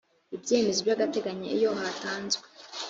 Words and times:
ibyemezo 0.35 0.79
by 0.85 0.91
agateganyo 0.95 1.47
iyo 1.57 1.69
hatanzwe 1.79 2.45